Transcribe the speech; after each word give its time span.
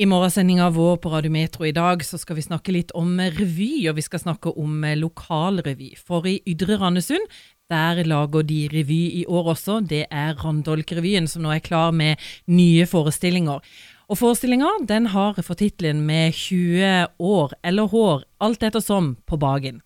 I 0.00 0.06
morgensendinga 0.08 0.70
vår 0.72 0.94
på 1.04 1.10
Radiometro 1.12 1.66
i 1.68 1.72
dag 1.76 2.00
så 2.04 2.16
skal 2.16 2.38
vi 2.38 2.44
snakke 2.46 2.72
litt 2.72 2.94
om 2.96 3.10
revy, 3.20 3.90
og 3.90 3.98
vi 3.98 4.04
skal 4.06 4.22
snakke 4.22 4.48
om 4.56 4.86
lokalrevy. 4.96 5.90
For 6.00 6.24
i 6.24 6.38
Ydre 6.48 6.78
Randesund 6.80 7.26
der 7.68 8.00
lager 8.08 8.46
de 8.48 8.62
revy 8.72 9.02
i 9.20 9.26
år 9.28 9.50
også. 9.52 9.82
Det 9.84 10.06
er 10.08 10.32
Randolk-revyen 10.40 11.28
som 11.28 11.44
nå 11.44 11.52
er 11.52 11.60
klar 11.60 11.92
med 11.92 12.16
nye 12.48 12.88
forestillinger. 12.88 13.60
Og 14.08 14.20
forestillinga 14.20 14.70
den 14.88 15.10
har 15.12 15.36
fått 15.44 15.60
tittelen 15.60 16.00
med 16.08 16.32
20 16.40 17.12
år 17.20 17.52
eller 17.60 17.92
hår, 17.92 18.24
alt 18.40 18.64
ettersom, 18.64 19.18
på 19.28 19.36
bagen. 19.36 19.84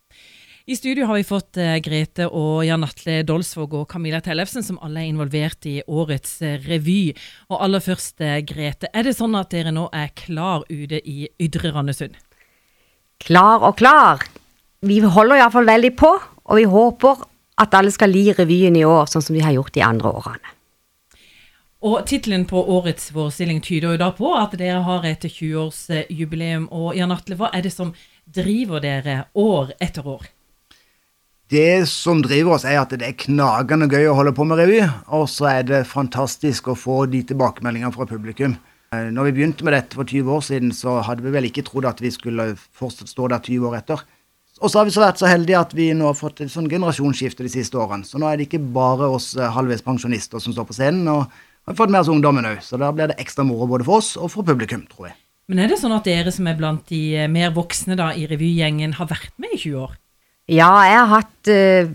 I 0.69 0.77
studio 0.77 1.07
har 1.07 1.15
vi 1.15 1.23
fått 1.23 1.61
uh, 1.63 1.77
Grete 1.79 2.25
og 2.27 2.65
Jan 2.67 2.83
Atle 2.83 3.21
Dolsvåg 3.23 3.77
og 3.79 3.85
Camilla 3.87 4.19
Tellefsen, 4.19 4.65
som 4.67 4.81
alle 4.83 5.05
er 5.05 5.13
involvert 5.13 5.63
i 5.71 5.77
årets 5.87 6.41
uh, 6.43 6.57
revy. 6.65 7.13
Og 7.53 7.61
aller 7.63 7.85
først, 7.85 8.17
uh, 8.19 8.41
Grete, 8.43 8.91
er 8.91 9.07
det 9.07 9.13
sånn 9.15 9.39
at 9.39 9.55
dere 9.55 9.71
nå 9.71 9.85
er 9.95 10.11
klar 10.19 10.65
ute 10.67 10.99
i 11.07 11.29
Ydre 11.47 11.71
Randesund? 11.71 12.19
Klar 13.23 13.63
og 13.63 13.79
klar. 13.79 14.27
Vi 14.83 14.99
holder 14.99 15.39
iallfall 15.39 15.71
veldig 15.71 15.95
på, 16.03 16.11
og 16.19 16.59
vi 16.59 16.67
håper 16.75 17.23
at 17.63 17.79
alle 17.79 17.95
skal 17.95 18.11
li 18.11 18.27
revyen 18.35 18.75
i 18.75 18.83
år, 18.83 19.07
sånn 19.07 19.23
som 19.23 19.39
de 19.39 19.47
har 19.47 19.55
gjort 19.55 19.77
de 19.79 19.87
andre 19.87 20.17
årene. 20.19 20.55
Og 21.87 22.01
Tittelen 22.11 22.43
på 22.51 22.59
årets 22.75 23.13
forestilling 23.15 23.63
tyder 23.63 23.95
jo 23.95 24.03
da 24.03 24.11
på 24.19 24.35
at 24.35 24.59
dere 24.59 24.83
har 24.83 25.07
et 25.07 25.31
20-årsjubileum. 25.31 26.67
Og 26.75 26.97
Jan 26.99 27.15
Atle, 27.15 27.39
hva 27.39 27.55
er 27.55 27.63
det 27.63 27.71
som 27.71 27.95
driver 28.27 28.83
dere 28.83 29.29
år 29.39 29.71
etter 29.79 30.03
år? 30.11 30.27
Det 31.47 31.87
som 31.87 32.25
driver 32.25 32.57
oss, 32.57 32.65
er 32.67 32.81
at 32.81 32.91
det 32.91 33.07
er 33.07 33.19
knagende 33.23 33.87
gøy 33.87 34.09
å 34.11 34.17
holde 34.19 34.33
på 34.35 34.45
med 34.49 34.59
revy. 34.59 34.81
Og 35.15 35.29
så 35.31 35.47
er 35.53 35.69
det 35.69 35.85
fantastisk 35.87 36.73
å 36.73 36.75
få 36.79 37.05
de 37.11 37.21
tilbakemeldingene 37.29 37.95
fra 37.95 38.07
publikum. 38.11 38.57
Eh, 38.91 39.13
når 39.15 39.29
vi 39.29 39.35
begynte 39.37 39.67
med 39.67 39.77
dette 39.77 39.95
for 39.95 40.11
20 40.11 40.33
år 40.35 40.43
siden, 40.43 40.73
så 40.75 40.99
hadde 41.07 41.23
vi 41.23 41.35
vel 41.35 41.47
ikke 41.47 41.63
trodd 41.69 41.87
at 41.87 42.03
vi 42.03 42.11
skulle 42.11 42.49
fortsatt 42.57 43.13
stå 43.13 43.29
der 43.31 43.45
20 43.47 43.69
år 43.71 43.77
etter. 43.79 44.03
Og 44.59 44.73
så 44.73 44.81
har 44.81 44.89
vi 44.89 44.95
så 44.95 45.05
vært 45.05 45.21
så 45.21 45.29
heldige 45.31 45.61
at 45.61 45.75
vi 45.77 45.91
nå 45.95 46.09
har 46.09 46.17
fått 46.17 46.41
et 46.43 46.51
sånn 46.51 46.67
generasjonsskifte 46.71 47.45
de 47.45 47.53
siste 47.53 47.79
årene. 47.79 48.09
Så 48.09 48.19
nå 48.19 48.27
er 48.27 48.41
det 48.41 48.49
ikke 48.49 48.63
bare 48.75 49.11
oss 49.15 49.35
eh, 49.39 49.53
halvveis 49.53 49.85
pensjonister 49.87 50.43
som 50.43 50.57
står 50.57 50.67
på 50.67 50.77
scenen, 50.79 51.07
og 51.13 51.29
vi 51.31 51.71
har 51.71 51.79
fått 51.79 51.93
med 51.95 52.03
oss 52.03 52.11
ungdommen 52.11 52.49
òg. 52.49 52.59
Så 52.65 52.81
da 52.81 52.91
blir 52.91 53.13
det 53.13 53.21
ekstra 53.23 53.47
moro 53.47 53.69
både 53.71 53.87
for 53.87 54.01
oss 54.01 54.17
og 54.19 54.33
for 54.35 54.49
publikum, 54.49 54.83
tror 54.91 55.13
jeg. 55.13 55.19
Men 55.47 55.63
er 55.63 55.71
det 55.71 55.79
sånn 55.79 55.95
at 55.95 56.09
dere 56.09 56.33
som 56.35 56.49
er 56.51 56.59
blant 56.59 56.89
de 56.91 57.05
eh, 57.21 57.31
mer 57.31 57.55
voksne 57.55 57.95
da 58.01 58.11
i 58.19 58.27
revygjengen, 58.27 58.97
har 58.99 59.13
vært 59.13 59.31
med 59.39 59.55
i 59.55 59.61
20 59.61 59.85
år? 59.85 59.95
Ja, 60.47 60.71
jeg 60.87 60.99
har 61.01 61.09
hatt 61.11 61.51
eh, 61.51 61.89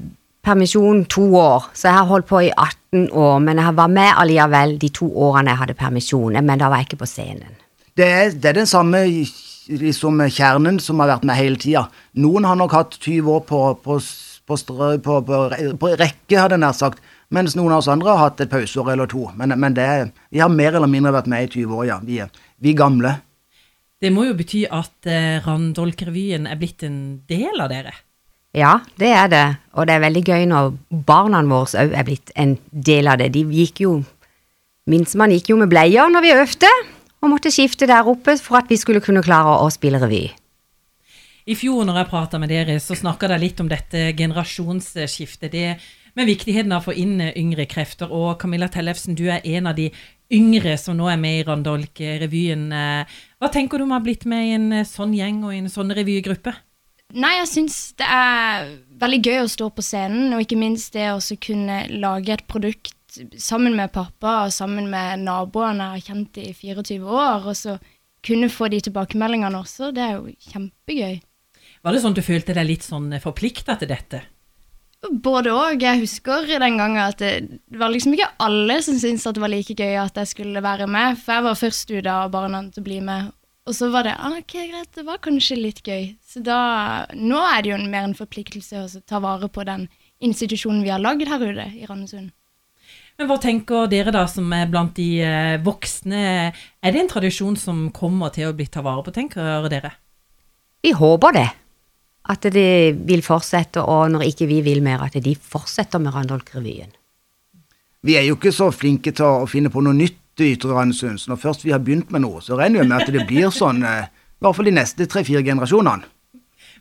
permisjon 0.43 1.05
to 1.11 1.23
år, 1.39 1.69
så 1.73 1.87
jeg 1.87 1.97
har 1.99 2.09
holdt 2.09 2.27
på 2.27 2.41
i 2.43 2.49
18 2.51 3.05
år. 3.15 3.37
Men 3.45 3.61
jeg 3.61 3.77
var 3.77 3.93
med 3.93 4.11
alliavel 4.11 4.75
de 4.81 4.89
to 4.91 5.07
årene 5.07 5.53
jeg 5.53 5.61
hadde 5.61 5.77
permisjon, 5.79 6.35
men 6.35 6.59
da 6.59 6.71
var 6.71 6.81
jeg 6.81 6.91
ikke 6.91 7.03
på 7.05 7.11
scenen. 7.13 7.55
Det 7.95 8.07
er, 8.07 8.35
det 8.35 8.51
er 8.51 8.59
den 8.59 8.67
samme 8.67 9.05
liksom, 9.07 10.19
kjernen 10.31 10.81
som 10.83 10.99
har 11.03 11.13
vært 11.13 11.25
med 11.27 11.39
hele 11.39 11.59
tida. 11.61 11.85
Noen 12.19 12.47
har 12.47 12.59
nok 12.59 12.75
hatt 12.75 12.99
20 12.99 13.31
år 13.37 13.47
på, 13.47 13.63
på, 13.87 13.97
på, 14.51 14.59
på, 15.07 15.17
på 15.79 15.95
rekke, 16.03 16.35
hadde 16.39 16.57
jeg 16.57 16.65
nær 16.65 16.75
sagt. 16.75 17.01
Mens 17.31 17.55
noen 17.55 17.71
av 17.71 17.79
oss 17.79 17.91
andre 17.91 18.11
har 18.11 18.25
hatt 18.25 18.43
et 18.43 18.51
pauseår 18.51 18.91
eller 18.91 19.07
to. 19.07 19.29
Men, 19.39 19.55
men 19.59 19.75
det, 19.77 19.87
vi 20.35 20.43
har 20.43 20.51
mer 20.51 20.75
eller 20.75 20.91
mindre 20.91 21.15
vært 21.15 21.31
med 21.31 21.47
i 21.47 21.51
20 21.53 21.77
år, 21.77 21.85
ja. 21.87 21.99
Vi, 22.03 22.19
vi 22.59 22.75
gamle. 22.75 23.15
Det 24.01 24.11
må 24.11 24.25
jo 24.27 24.35
bety 24.35 24.65
at 24.67 25.07
eh, 25.07 25.39
Randolk-revyen 25.45 26.49
er 26.49 26.59
blitt 26.59 26.83
en 26.83 27.21
del 27.29 27.61
av 27.61 27.71
dere? 27.71 27.93
Ja, 28.57 28.81
det 28.99 29.11
er 29.15 29.29
det. 29.31 29.45
Og 29.79 29.87
det 29.87 29.95
er 29.95 30.03
veldig 30.03 30.23
gøy 30.27 30.47
når 30.51 30.73
barna 31.07 31.39
våre 31.47 31.85
òg 31.85 31.93
er 31.95 32.07
blitt 32.07 32.33
en 32.35 32.57
del 32.71 33.07
av 33.07 33.21
det. 33.21 33.31
De 33.35 33.45
gikk 33.47 33.85
jo 33.85 34.01
Minstemann 34.91 35.31
gikk 35.31 35.51
jo 35.51 35.59
med 35.59 35.69
bleier 35.69 36.09
når 36.09 36.23
vi 36.25 36.31
øvde, 36.33 36.69
og 37.21 37.29
måtte 37.29 37.51
skifte 37.53 37.85
der 37.87 38.07
oppe 38.09 38.33
for 38.41 38.57
at 38.59 38.71
vi 38.71 38.79
skulle 38.81 38.99
kunne 39.03 39.21
klare 39.23 39.59
å 39.61 39.67
spille 39.71 39.99
revy. 40.01 40.23
I 41.45 41.55
fjor 41.57 41.85
når 41.85 41.99
jeg 42.01 42.09
prata 42.09 42.39
med 42.41 42.49
dere, 42.49 42.79
så 42.81 42.97
snakka 42.97 43.29
dere 43.29 43.43
litt 43.43 43.61
om 43.61 43.69
dette 43.69 44.09
generasjonsskiftet. 44.17 45.53
Det 45.53 45.77
med 46.17 46.27
viktigheten 46.27 46.73
av 46.73 46.81
å 46.81 46.89
få 46.89 46.95
inn 46.97 47.21
yngre 47.29 47.67
krefter. 47.69 48.09
Og 48.11 48.35
Camilla 48.41 48.67
Tellefsen, 48.73 49.15
du 49.15 49.27
er 49.29 49.45
en 49.53 49.69
av 49.69 49.77
de 49.77 49.87
yngre 50.33 50.75
som 50.81 50.97
nå 50.97 51.07
er 51.11 51.21
med 51.21 51.39
i 51.39 51.45
Randolk-revyen. 51.47 52.67
Hva 53.39 53.51
tenker 53.53 53.79
du 53.79 53.85
om 53.85 53.93
å 53.93 53.99
ha 53.99 54.03
blitt 54.03 54.27
med 54.29 54.49
i 54.49 54.57
en 54.57 54.85
sånn 54.87 55.15
gjeng 55.15 55.43
og 55.45 55.55
i 55.55 55.61
en 55.61 55.71
sånn 55.71 55.93
revygruppe? 55.95 56.55
Nei, 57.13 57.35
jeg 57.39 57.49
syns 57.51 57.77
det 57.99 58.07
er 58.07 58.67
veldig 59.01 59.21
gøy 59.25 59.39
å 59.43 59.51
stå 59.51 59.69
på 59.75 59.83
scenen, 59.85 60.33
og 60.35 60.43
ikke 60.43 60.59
minst 60.59 60.93
det 60.95 61.09
å 61.11 61.19
kunne 61.41 61.83
lage 61.91 62.35
et 62.35 62.45
produkt 62.49 62.95
sammen 63.35 63.75
med 63.75 63.91
pappa 63.91 64.45
og 64.45 64.53
sammen 64.55 64.87
med 64.91 65.25
naboene 65.25 65.89
jeg 65.89 65.97
har 65.97 66.05
kjent 66.11 66.39
i 66.39 66.51
24 66.55 67.01
år, 67.03 67.49
og 67.51 67.57
så 67.57 67.75
kunne 68.25 68.51
få 68.53 68.69
de 68.71 68.79
tilbakemeldingene 68.85 69.59
også. 69.59 69.91
Det 69.95 70.05
er 70.05 70.19
jo 70.19 70.51
kjempegøy. 70.51 71.17
Var 71.81 71.95
det 71.95 72.03
sånn 72.03 72.15
du 72.15 72.21
følte 72.23 72.55
deg 72.55 72.69
litt 72.69 72.85
sånn 72.85 73.09
forplikta 73.23 73.75
til 73.81 73.89
dette? 73.89 74.21
Både 75.01 75.49
òg. 75.57 75.81
Jeg 75.81 76.03
husker 76.03 76.45
den 76.45 76.77
gangen 76.77 77.01
at 77.01 77.17
det, 77.17 77.61
var 77.73 77.89
liksom 77.89 78.13
ikke 78.13 78.29
alle 78.45 78.77
som 78.85 78.99
syntes 79.01 79.25
at 79.25 79.37
det 79.37 79.41
var 79.41 79.49
like 79.49 79.73
gøy 79.73 79.97
at 79.97 80.19
jeg 80.21 80.29
skulle 80.29 80.61
være 80.61 80.85
med, 80.85 81.17
for 81.17 81.39
jeg 81.39 81.47
var 81.47 81.57
først 81.57 81.93
ute 81.95 82.13
av 82.13 82.33
barna 82.33 82.61
til 82.69 82.83
å 82.83 82.85
bli 82.85 82.99
med. 83.05 83.31
Og 83.69 83.75
så 83.77 83.91
var 83.93 84.07
det 84.07 84.15
ah, 84.17 84.33
ok, 84.39 84.55
greit, 84.71 84.89
det 84.97 85.05
var 85.05 85.21
kanskje 85.21 85.59
litt 85.59 85.81
gøy. 85.85 86.15
Så 86.25 86.41
da 86.43 87.05
Nå 87.13 87.39
er 87.45 87.61
det 87.61 87.73
jo 87.73 87.79
mer 87.85 88.07
en 88.07 88.17
forpliktelse 88.17 88.81
å 88.81 89.01
ta 89.05 89.21
vare 89.21 89.51
på 89.53 89.65
den 89.67 89.87
institusjonen 90.21 90.83
vi 90.85 90.93
har 90.93 91.01
lagd 91.01 91.29
her 91.29 91.43
ute 91.43 91.67
i 91.77 91.85
Randesund. 91.89 92.31
Men 93.19 93.29
hva 93.29 93.37
tenker 93.41 93.89
dere 93.91 94.13
da, 94.13 94.23
som 94.29 94.49
er 94.55 94.69
blant 94.71 94.95
de 94.97 95.21
eh, 95.21 95.57
voksne? 95.61 96.21
Er 96.81 96.93
det 96.93 97.03
en 97.03 97.11
tradisjon 97.11 97.57
som 97.59 97.89
kommer 97.93 98.33
til 98.33 98.49
å 98.49 98.55
bli 98.57 98.65
tatt 98.65 98.85
vare 98.85 99.03
på, 99.05 99.13
tenker 99.13 99.67
dere? 99.69 99.93
Vi 100.81 100.95
håper 100.97 101.35
det. 101.37 101.49
At 102.31 102.45
det 102.53 102.97
vil 103.05 103.21
fortsette, 103.25 103.81
og 103.81 104.09
når 104.13 104.25
ikke 104.29 104.47
vi 104.49 104.61
vil 104.65 104.81
mer, 104.85 105.03
at 105.05 105.17
de 105.21 105.35
fortsetter 105.35 106.01
med 106.01 106.15
Randolk-revyen. 106.15 106.93
Vi 108.01 108.17
er 108.17 108.25
jo 108.25 108.37
ikke 108.39 108.53
så 108.53 108.71
flinke 108.73 109.13
til 109.13 109.27
å 109.43 109.49
finne 109.49 109.69
på 109.73 109.83
noe 109.85 109.93
nytt 109.93 110.20
til 110.39 110.55
Ytre 110.55 110.75
Randesund. 110.77 111.19
Så 111.21 111.31
når 111.31 111.41
først 111.41 111.65
vi 111.65 111.73
har 111.75 111.83
begynt 111.83 112.11
med 112.13 112.23
noe, 112.25 112.41
så 112.43 112.57
regner 112.59 112.83
vi 112.83 112.89
med 112.89 113.03
at 113.03 113.13
det 113.13 113.27
blir 113.29 113.51
sånn 113.53 113.83
eh, 113.87 114.07
i 114.07 114.45
hvert 114.45 114.57
fall 114.57 114.69
de 114.69 114.73
neste 114.73 115.05
tre-fire 115.05 115.43
generasjonene. 115.45 116.07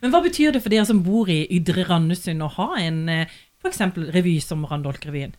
Men 0.01 0.13
hva 0.13 0.23
betyr 0.23 0.55
det 0.55 0.63
for 0.63 0.73
dere 0.73 0.87
som 0.89 1.03
bor 1.05 1.29
i 1.29 1.43
Ydre 1.53 1.85
Randesund 1.85 2.41
å 2.41 2.49
ha 2.55 2.69
en 2.81 3.03
eh, 3.11 3.39
f.eks. 3.61 3.83
revy 4.15 4.39
som 4.41 4.63
Randolk-revyen? 4.65 5.35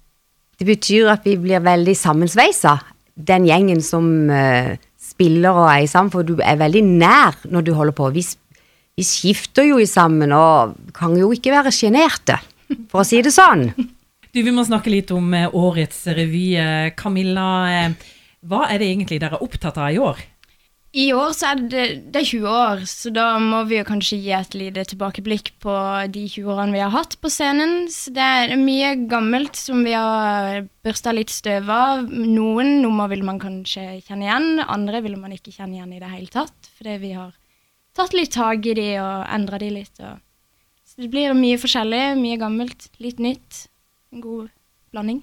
Det 0.59 0.69
betyr 0.69 1.11
at 1.11 1.25
vi 1.27 1.35
blir 1.41 1.65
veldig 1.65 1.95
sammensveisa, 1.99 2.77
den 3.19 3.49
gjengen 3.49 3.81
som 3.85 4.07
uh, 4.31 4.77
spiller 5.03 5.57
og 5.59 5.67
er 5.73 5.89
sammen, 5.91 6.13
for 6.13 6.23
du 6.23 6.37
er 6.39 6.61
veldig 6.61 6.85
nær 6.87 7.41
når 7.51 7.67
du 7.67 7.73
holder 7.75 7.97
på. 7.99 8.13
Vi, 8.15 8.23
vi 8.95 9.07
skifter 9.07 9.67
jo 9.67 9.81
i 9.83 9.89
sammen 9.91 10.31
og 10.37 10.77
kan 10.95 11.17
jo 11.19 11.33
ikke 11.35 11.51
være 11.57 11.75
sjenerte, 11.75 12.39
for 12.93 13.03
å 13.03 13.09
si 13.09 13.19
det 13.25 13.35
sånn. 13.35 13.73
Du, 14.33 14.41
Vi 14.41 14.53
må 14.55 14.63
snakke 14.65 14.89
litt 14.89 15.11
om 15.13 15.27
eh, 15.37 15.51
årets 15.53 16.07
revy. 16.17 16.55
Eh, 16.57 16.91
Camilla, 16.97 17.49
eh, 17.69 18.13
hva 18.49 18.65
er 18.73 18.81
det 18.81 18.87
egentlig 18.89 19.19
dere 19.21 19.37
er 19.37 19.43
opptatt 19.45 19.77
av 19.77 19.93
i 19.93 19.99
år? 20.01 20.23
I 20.97 21.05
år 21.17 21.35
så 21.37 21.51
er 21.51 21.59
det, 21.73 21.83
det 22.13 22.21
er 22.21 22.29
20 22.29 22.47
år, 22.49 22.81
så 22.89 23.11
da 23.13 23.27
må 23.41 23.61
vi 23.69 23.79
jo 23.79 23.85
kanskje 23.89 24.19
gi 24.21 24.33
et 24.37 24.57
lite 24.57 24.85
tilbakeblikk 24.89 25.51
på 25.61 25.75
de 26.13 26.23
20 26.33 26.49
årene 26.53 26.77
vi 26.77 26.81
har 26.81 26.93
hatt 26.95 27.19
på 27.21 27.29
scenen. 27.33 27.91
Så 27.93 28.13
det 28.17 28.25
er 28.25 28.55
mye 28.61 28.95
gammelt 29.11 29.57
som 29.57 29.85
vi 29.85 29.93
har 29.93 30.65
børsta 30.85 31.13
litt 31.13 31.33
støv 31.33 31.69
av. 31.73 32.09
Noen 32.09 32.79
nummer 32.81 33.13
vil 33.13 33.25
man 33.29 33.41
kanskje 33.41 33.99
kjenne 34.07 34.31
igjen, 34.31 34.65
andre 34.65 35.03
vil 35.05 35.19
man 35.21 35.37
ikke 35.37 35.53
kjenne 35.53 35.77
igjen 35.77 35.93
i 35.93 36.01
det 36.01 36.13
hele 36.13 36.33
tatt. 36.33 36.71
Fordi 36.79 36.97
vi 37.05 37.13
har 37.19 37.37
tatt 37.97 38.17
litt 38.17 38.33
tak 38.33 38.65
i 38.65 38.79
de 38.81 38.89
og 38.97 39.29
endra 39.29 39.61
de 39.61 39.69
litt. 39.77 40.01
Og... 40.01 40.25
Så 40.89 41.05
det 41.05 41.13
blir 41.13 41.37
mye 41.37 41.61
forskjellig, 41.61 42.03
mye 42.21 42.41
gammelt, 42.41 42.89
litt 42.97 43.21
nytt 43.21 43.67
en 44.13 44.25
god 44.25 44.49
blanding. 44.93 45.23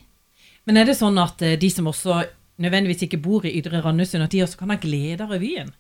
Men 0.68 0.80
er 0.80 0.90
det 0.90 0.98
sånn 1.00 1.18
at 1.22 1.42
eh, 1.46 1.58
de 1.60 1.70
som 1.72 1.90
også 1.90 2.24
nødvendigvis 2.60 3.06
ikke 3.08 3.22
bor 3.24 3.46
i 3.48 3.56
Ydre 3.60 3.82
Randesund, 3.84 4.26
at 4.26 4.34
de 4.34 4.44
også 4.44 4.60
kan 4.60 4.74
ha 4.74 4.80
glede 4.82 5.26
av 5.26 5.34
revyen? 5.34 5.72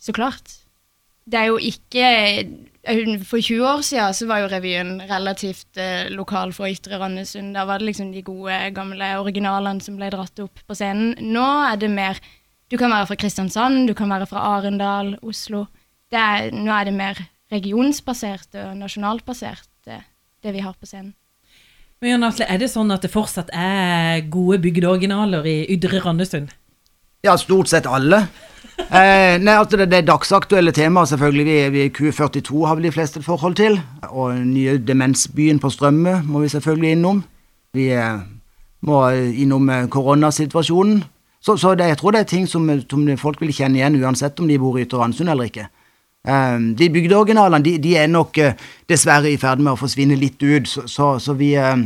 Så 0.00 0.14
klart. 0.16 0.60
Det 1.24 1.38
er 1.40 1.48
jo 1.48 1.56
ikke 1.56 2.04
eh, 2.84 3.20
For 3.24 3.40
20 3.40 3.64
år 3.64 3.84
siden 3.86 4.16
så 4.16 4.26
var 4.28 4.42
jo 4.42 4.50
revyen 4.52 4.98
relativt 5.08 5.78
eh, 5.80 6.10
lokal 6.12 6.52
for 6.56 6.68
Ytre 6.68 6.98
Randesund. 7.00 7.54
Da 7.56 7.64
var 7.68 7.80
det 7.80 7.88
liksom 7.88 8.12
de 8.12 8.24
gode, 8.24 8.58
gamle 8.76 9.14
originalene 9.22 9.80
som 9.84 9.96
ble 9.96 10.10
dratt 10.12 10.42
opp 10.44 10.60
på 10.66 10.76
scenen. 10.76 11.14
Nå 11.32 11.46
er 11.70 11.80
det 11.80 11.92
mer 11.92 12.20
Du 12.72 12.78
kan 12.80 12.90
være 12.90 13.06
fra 13.06 13.16
Kristiansand, 13.20 13.84
du 13.86 13.92
kan 13.94 14.08
være 14.10 14.26
fra 14.26 14.40
Arendal, 14.56 15.12
Oslo. 15.22 15.66
Er, 16.10 16.48
nå 16.50 16.72
er 16.72 16.88
det 16.88 16.94
mer 16.96 17.18
regionsbasert 17.52 18.56
og 18.56 18.78
nasjonalt 18.80 19.22
basert, 19.28 19.68
det, 19.84 20.00
det 20.42 20.54
vi 20.56 20.62
har 20.64 20.72
på 20.72 20.88
scenen. 20.88 21.12
Men 22.04 22.10
Jan 22.10 22.24
Atle, 22.26 22.44
Er 22.44 22.58
det 22.60 22.66
sånn 22.68 22.92
at 22.92 23.00
det 23.00 23.08
fortsatt 23.08 23.48
er 23.56 24.26
gode 24.28 24.58
bygdeoriginaler 24.60 25.46
i 25.48 25.54
Ydre 25.72 26.02
Randesund? 26.04 26.50
Ja, 27.24 27.32
stort 27.40 27.70
sett 27.72 27.86
alle. 27.88 28.26
Eh, 28.76 29.38
nei, 29.40 29.54
altså 29.54 29.78
det, 29.80 29.86
det 29.88 30.02
er 30.02 30.10
dagsaktuelle 30.10 30.74
temaer, 30.76 31.08
selvfølgelig. 31.08 31.46
Vi, 31.48 31.56
vi 31.72 31.86
Q42 31.96 32.66
har 32.68 32.76
vel 32.76 32.90
de 32.90 32.92
fleste 32.92 33.22
et 33.22 33.24
forhold 33.24 33.56
til. 33.56 33.78
Og 34.10 34.36
nye 34.36 34.76
demensbyen 34.84 35.62
på 35.62 35.70
Strømme 35.72 36.18
må 36.28 36.44
vi 36.44 36.52
selvfølgelig 36.52 36.92
innom. 36.98 37.24
Vi 37.72 37.88
eh, 37.96 38.20
må 38.84 39.00
innom 39.16 39.72
eh, 39.72 39.88
koronasituasjonen. 39.88 41.06
Så, 41.40 41.56
så 41.56 41.72
det, 41.72 41.88
jeg 41.88 42.02
tror 42.02 42.12
det 42.12 42.26
er 42.26 42.32
ting 42.34 42.44
som, 42.44 42.68
som 42.84 43.08
folk 43.16 43.40
vil 43.40 43.56
kjenne 43.56 43.80
igjen, 43.80 43.96
uansett 44.04 44.44
om 44.44 44.52
de 44.52 44.60
bor 44.60 44.76
i 44.76 44.84
Ytre 44.84 45.00
Randesund 45.00 45.32
eller 45.32 45.48
ikke. 45.48 45.70
Um, 46.24 46.70
de 46.72 46.88
bygdeoriginalene 46.88 47.60
de, 47.64 47.74
de, 47.84 47.90
er 48.00 48.08
nok 48.08 48.38
uh, 48.40 48.54
dessverre 48.88 49.28
i 49.28 49.36
ferd 49.36 49.60
med 49.60 49.74
å 49.74 49.76
forsvinne 49.76 50.16
litt 50.16 50.40
ut, 50.40 50.64
så, 50.70 50.86
så, 50.88 51.10
så 51.20 51.34
vi, 51.36 51.50
uh, 51.60 51.76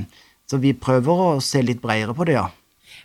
vi, 0.62 0.76
prøver 0.78 1.24
å 1.24 1.32
se 1.42 1.64
litt 1.64 1.82
bredere 1.82 2.14
på 2.14 2.28
det, 2.28 2.36
ja. 2.38 2.46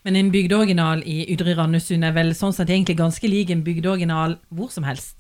Men 0.05 0.19
en 0.19 0.29
bygdeoriginal 0.29 1.01
i 1.09 1.23
Ydre 1.33 1.55
Randesund 1.57 2.05
er 2.05 2.13
vel 2.13 2.33
sånn 2.37 2.53
sett 2.53 2.69
egentlig 2.69 2.99
ganske 2.99 3.25
lik 3.31 3.49
en 3.49 3.65
bygdeoriginal 3.65 4.37
hvor 4.53 4.69
som 4.69 4.85
helst? 4.85 5.15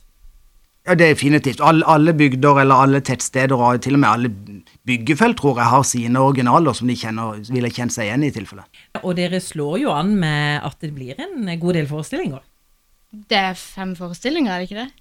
Ja, 0.83 0.97
definitivt. 0.99 1.61
Alle, 1.63 1.85
alle 1.87 2.13
bygder 2.13 2.59
eller 2.61 2.85
alle 2.85 2.99
tettsteder 3.07 3.55
og 3.55 3.81
til 3.81 3.95
og 3.95 4.01
med 4.03 4.09
alle 4.09 4.31
byggefelt 4.85 5.39
tror 5.39 5.61
jeg 5.61 5.71
har 5.71 5.85
sine 5.87 6.19
originaler 6.21 6.75
som 6.75 6.91
de 6.91 6.97
kjenner, 6.99 7.39
ville 7.55 7.71
kjent 7.71 7.95
seg 7.95 8.09
igjen 8.09 8.25
i 8.27 8.33
tilfelle. 8.35 8.65
Og 9.01 9.15
dere 9.17 9.39
slår 9.41 9.77
jo 9.85 9.93
an 9.95 10.17
med 10.19 10.59
at 10.67 10.75
det 10.83 10.91
blir 10.93 11.17
en 11.23 11.47
god 11.57 11.79
del 11.79 11.87
forestillinger? 11.87 12.43
Det 13.31 13.39
er 13.39 13.55
fem 13.57 13.95
forestillinger, 13.95 14.51
er 14.51 14.61
det 14.61 14.69
ikke 14.69 14.83
det? 14.83 14.91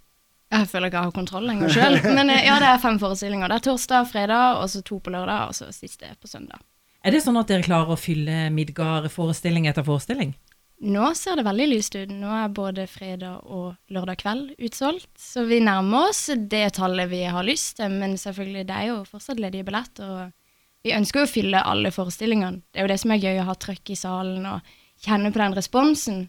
Jeg 0.52 0.68
føler 0.68 0.90
ikke 0.90 1.00
jeg 1.00 1.08
har 1.08 1.16
kontroll 1.16 1.48
lenger 1.48 1.72
sjøl. 1.72 1.98
Men 2.18 2.30
eh, 2.32 2.44
ja, 2.44 2.58
det 2.60 2.68
er 2.68 2.82
fem 2.82 2.98
forestillinger. 3.00 3.48
Det 3.48 3.58
er 3.58 3.66
torsdag, 3.70 4.08
fredag, 4.12 4.60
og 4.60 4.68
så 4.68 4.82
to 4.84 5.00
på 5.00 5.12
lørdag, 5.14 5.48
og 5.48 5.56
så 5.56 5.70
siste 5.72 6.12
på 6.20 6.28
søndag. 6.30 6.60
Er 7.02 7.14
det 7.14 7.22
sånn 7.24 7.40
at 7.40 7.48
dere 7.50 7.64
klarer 7.66 7.94
å 7.94 7.98
fylle 7.98 8.46
Midgard 8.54 9.08
forestilling 9.10 9.66
etter 9.70 9.86
forestilling? 9.86 10.36
Nå 10.82 11.12
ser 11.14 11.38
det 11.38 11.46
veldig 11.46 11.66
lyst 11.70 11.94
ut. 11.94 12.10
Nå 12.10 12.30
er 12.34 12.54
både 12.54 12.88
fredag 12.90 13.46
og 13.46 13.74
lørdag 13.94 14.18
kveld 14.22 14.52
utsolgt. 14.58 15.10
Så 15.18 15.44
vi 15.46 15.60
nærmer 15.62 16.10
oss 16.10 16.24
det 16.50 16.64
tallet 16.78 17.10
vi 17.10 17.22
har 17.30 17.46
lyst 17.46 17.76
til, 17.78 17.94
men 18.02 18.16
selvfølgelig, 18.18 18.66
det 18.68 18.78
er 18.78 18.88
jo 18.90 19.00
fortsatt 19.06 19.42
ledige 19.42 19.66
billetter. 19.66 20.10
og 20.10 20.86
Vi 20.86 20.94
ønsker 20.96 21.22
jo 21.22 21.28
å 21.28 21.32
fylle 21.32 21.66
alle 21.72 21.94
forestillingene. 21.94 22.64
Det 22.70 22.82
er 22.82 22.88
jo 22.88 22.92
det 22.92 23.00
som 23.02 23.14
er 23.14 23.22
gøy, 23.22 23.42
å 23.42 23.50
ha 23.50 23.58
trøkk 23.66 23.94
i 23.94 23.98
salen 23.98 24.48
og 24.50 24.74
kjenne 25.06 25.30
på 25.30 25.42
den 25.42 25.56
responsen. 25.58 26.24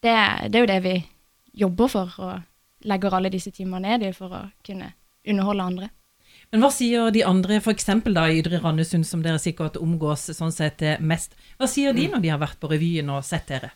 Det, 0.00 0.14
det 0.48 0.60
er 0.60 0.64
jo 0.64 0.70
det 0.70 0.82
vi 0.86 0.94
jobber 1.66 1.90
for. 1.90 2.14
og 2.22 2.49
legger 2.88 3.16
alle 3.16 3.32
disse 3.32 3.52
timene 3.54 3.88
ned 3.88 4.08
i 4.08 4.12
for 4.16 4.32
å 4.32 4.44
kunne 4.66 4.92
underholde 5.28 5.66
andre. 5.72 5.90
Men 6.50 6.64
hva 6.64 6.70
sier 6.74 7.12
de 7.14 7.22
andre, 7.26 7.60
f.eks. 7.60 7.86
da 8.10 8.24
i 8.26 8.40
Ydre 8.40 8.58
Randesund, 8.62 9.06
som 9.06 9.20
dere 9.22 9.38
sikkert 9.38 9.78
omgås 9.78 10.30
sånn 10.34 10.54
sett 10.54 10.82
mest. 10.98 11.36
Hva 11.60 11.68
sier 11.70 11.94
de 11.94 12.08
når 12.10 12.24
de 12.24 12.32
har 12.32 12.40
vært 12.42 12.58
på 12.62 12.70
revyen 12.72 13.12
og 13.14 13.22
sett 13.26 13.46
dere? 13.52 13.70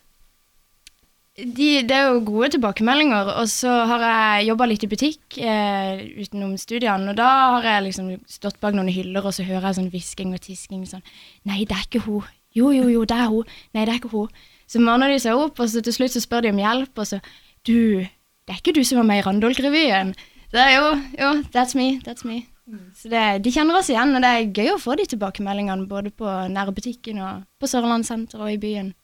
De, 1.35 1.69
det 1.83 1.95
er 1.95 2.13
jo 2.13 2.23
gode 2.27 2.53
tilbakemeldinger. 2.55 3.31
Og 3.43 3.51
så 3.51 3.71
har 3.91 4.05
jeg 4.07 4.49
jobba 4.53 4.69
litt 4.71 4.87
i 4.87 4.91
butikk 4.91 5.39
eh, 5.43 6.03
utenom 6.23 6.57
studiene. 6.59 7.11
Og 7.11 7.19
da 7.19 7.31
har 7.57 7.69
jeg 7.69 7.87
liksom 7.89 8.11
stått 8.31 8.59
bak 8.63 8.75
noen 8.75 8.91
hyller, 8.95 9.23
og 9.23 9.35
så 9.35 9.47
hører 9.47 9.71
jeg 9.71 9.81
sånn 9.81 9.93
hvisking 9.95 10.35
og 10.35 10.43
tisking. 10.43 10.83
Sånn 10.91 11.03
Nei, 11.47 11.63
det 11.67 11.79
er 11.79 11.87
ikke 11.89 12.05
hun. 12.07 12.27
Jo, 12.55 12.71
jo, 12.75 12.87
jo, 12.91 13.07
det 13.07 13.19
er 13.19 13.31
hun. 13.31 13.55
Nei, 13.75 13.83
det 13.83 13.97
er 13.97 14.03
ikke 14.03 14.15
hun. 14.15 14.45
Så 14.71 14.83
manner 14.83 15.11
de 15.11 15.19
seg 15.23 15.39
opp, 15.39 15.59
og 15.59 15.71
så 15.71 15.83
til 15.85 15.95
slutt 15.95 16.15
så 16.15 16.23
spør 16.23 16.47
de 16.47 16.55
om 16.55 16.63
hjelp, 16.63 16.95
og 16.99 17.11
så 17.11 17.23
Du, 17.65 18.05
det 18.45 18.55
er 18.55 18.61
ikke 18.61 18.77
du 18.77 18.83
som 18.85 19.01
er 19.01 19.09
med 19.09 19.23
i 19.23 19.27
Randolk-revyen. 19.27 20.13
Det 20.55 20.61
er 20.61 20.75
jo, 20.77 20.91
jo, 21.19 21.31
that's 21.55 21.77
me, 21.79 21.99
that's 22.05 22.27
me. 22.29 22.45
Så 22.97 23.11
det, 23.13 23.23
De 23.45 23.53
kjenner 23.53 23.77
oss 23.77 23.91
igjen, 23.93 24.15
og 24.17 24.23
det 24.25 24.31
er 24.31 24.53
gøy 24.57 24.71
å 24.75 24.81
få 24.81 24.97
de 24.97 25.05
tilbakemeldingene 25.09 25.89
både 25.89 26.13
på 26.17 26.29
nærbutikken 26.53 27.21
og 27.21 27.45
på 27.61 27.69
Sørlandssenteret 27.69 28.41
og 28.41 28.53
i 28.53 28.61
byen. 28.61 28.95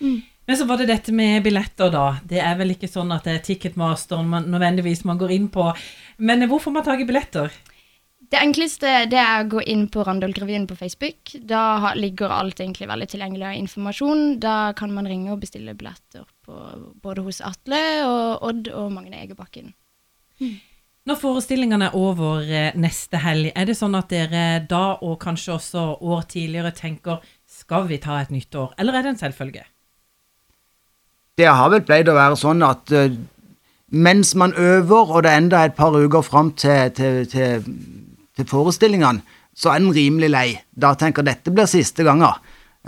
Mm. 0.00 0.20
Men 0.48 0.58
så 0.58 0.66
var 0.66 0.80
det 0.80 0.88
dette 0.90 1.12
med 1.14 1.44
billetter, 1.44 1.92
da. 1.92 2.04
Det 2.26 2.40
er 2.42 2.56
vel 2.58 2.74
ikke 2.74 2.90
sånn 2.90 3.12
at 3.14 3.28
det 3.28 3.36
er 3.36 3.44
Ticketmasteren 3.46 4.28
man 4.28 4.48
nødvendigvis 4.50 5.04
man 5.08 5.20
går 5.20 5.36
inn 5.36 5.48
på. 5.52 5.68
Men 6.18 6.42
hvorfor 6.50 6.74
man 6.74 6.84
tar 6.84 7.00
billetter? 7.06 7.52
Det 8.30 8.38
enkleste 8.38 8.90
det 9.10 9.18
er 9.18 9.42
å 9.42 9.48
gå 9.50 9.62
inn 9.72 9.88
på 9.90 10.04
Randolk-revyen 10.06 10.68
på 10.70 10.76
Facebook. 10.78 11.32
Da 11.50 11.90
ligger 11.98 12.30
alt 12.30 12.60
egentlig 12.62 12.86
veldig 12.86 13.08
tilgjengelig 13.10 13.46
av 13.48 13.56
informasjon. 13.58 14.20
Da 14.42 14.56
kan 14.78 14.92
man 14.94 15.08
ringe 15.10 15.32
og 15.34 15.40
bestille 15.42 15.74
billetter 15.74 16.22
på, 16.46 16.58
både 17.02 17.24
hos 17.26 17.40
Atle 17.42 17.80
og 18.06 18.46
Odd 18.46 18.70
og 18.70 18.92
Magne 18.94 19.24
Egebakken. 19.24 19.72
Mm. 20.38 20.60
Når 21.10 21.18
forestillingene 21.18 21.88
er 21.88 21.96
over 21.98 22.44
eh, 22.46 22.76
neste 22.78 23.18
helg, 23.24 23.50
er 23.56 23.66
det 23.66 23.74
sånn 23.78 23.98
at 23.98 24.12
dere 24.12 24.44
da 24.70 25.00
og 25.00 25.16
kanskje 25.22 25.56
også 25.56 25.84
år 25.98 26.26
tidligere 26.30 26.70
tenker 26.76 27.24
skal 27.50 27.88
vi 27.90 27.98
ta 27.98 28.20
et 28.20 28.30
nytt 28.30 28.54
år, 28.54 28.76
eller 28.78 28.94
er 28.94 29.06
det 29.06 29.14
en 29.16 29.22
selvfølge? 29.24 29.64
Det 31.40 31.48
har 31.48 31.72
vel 31.72 31.82
pleid 31.88 32.10
å 32.12 32.14
være 32.14 32.36
sånn 32.38 32.62
at 32.62 32.92
uh, 32.94 33.08
mens 33.90 34.34
man 34.38 34.52
øver, 34.54 35.16
og 35.16 35.24
det 35.24 35.32
er 35.32 35.40
enda 35.40 35.64
et 35.64 35.74
par 35.74 35.96
uker 35.96 36.22
fram 36.22 36.52
til, 36.52 36.92
til, 36.94 37.24
til 37.32 37.64
til 38.38 38.48
forestillingene, 38.48 39.22
så 39.56 39.72
er 39.72 39.82
den 39.82 39.94
rimelig 39.94 40.30
lei. 40.30 40.48
Da 40.70 40.94
tenker 40.98 41.26
dette 41.26 41.52
blir 41.52 41.68
siste 41.70 42.06
ganger. 42.06 42.38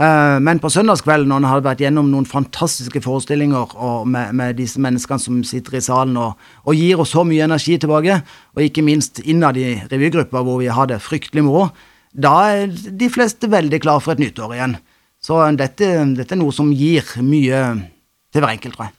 Uh, 0.00 0.39
men 0.41 0.56
på 0.56 0.71
søndagskvelden, 0.73 1.29
når 1.29 1.43
en 1.43 1.47
har 1.50 1.65
vært 1.67 1.83
gjennom 1.85 2.06
noen 2.09 2.25
fantastiske 2.25 3.03
forestillinger 3.05 3.75
med, 4.09 4.31
med, 4.39 4.56
disse 4.56 4.81
menneskene 4.81 5.21
som 5.21 5.43
sitter 5.44 5.77
i 5.77 5.83
salen 5.85 6.17
og, 6.17 6.39
og, 6.65 6.73
gir 6.79 7.03
oss 7.03 7.12
så 7.12 7.27
mye 7.29 7.44
energi 7.44 7.77
tilbake, 7.77 8.23
og 8.56 8.65
ikke 8.65 8.87
minst 8.87 9.21
innad 9.21 9.61
i 9.61 9.75
revygruppa 9.91 10.41
hvor 10.47 10.62
vi 10.62 10.71
har 10.73 10.89
det 10.89 11.03
fryktelig 11.05 11.44
moro, 11.44 11.69
da 12.12 12.33
er 12.55 12.73
de 12.73 13.11
fleste 13.12 13.53
veldig 13.53 13.83
klare 13.85 14.00
for 14.05 14.17
et 14.17 14.25
nytt 14.25 14.41
år 14.41 14.56
igjen. 14.56 14.79
Så 15.23 15.37
dette, 15.61 15.93
dette 16.17 16.35
er 16.35 16.41
noe 16.41 16.56
som 16.56 16.73
gir 16.73 17.05
mye 17.21 17.62
til 18.33 18.41
hver 18.41 18.56
enkelt, 18.56 18.79
tror 18.79 18.89
jeg. 18.89 18.97